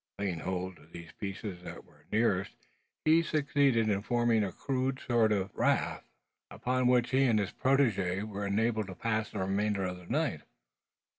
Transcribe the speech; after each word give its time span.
Laying 0.17 0.39
hold 0.39 0.79
on 0.79 0.89
those 0.95 1.11
pieces 1.19 1.61
that 1.61 1.85
were 1.85 2.07
nearest, 2.11 2.53
he 3.05 3.21
succeeded 3.21 3.87
in 3.87 4.01
forming 4.01 4.43
a 4.43 4.51
rude 4.67 4.99
sort 4.99 5.31
of 5.31 5.51
raft, 5.53 6.07
upon 6.49 6.87
which 6.87 7.11
he 7.11 7.25
and 7.25 7.37
his 7.37 7.51
protege 7.51 8.23
were 8.23 8.47
enabled 8.47 8.87
to 8.87 8.95
pass 8.95 9.29
the 9.29 9.37
remainder 9.37 9.83
of 9.83 9.97
the 9.97 10.07
night. 10.07 10.41